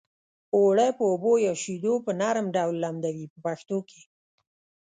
[0.55, 4.01] اوړه په اوبو یا شیدو په نرم ډول لمدوي په پښتو کې.